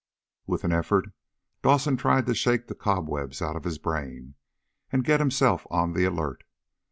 With 0.47 0.63
an 0.63 0.71
effort 0.71 1.09
Dawson 1.61 1.95
tried 1.95 2.25
to 2.25 2.33
shake 2.33 2.65
the 2.65 2.73
cobwebs 2.73 3.39
out 3.39 3.55
of 3.55 3.65
his 3.65 3.77
brain, 3.77 4.33
and 4.91 5.05
get 5.05 5.19
himself 5.19 5.67
on 5.69 5.93
the 5.93 6.05
alert. 6.05 6.43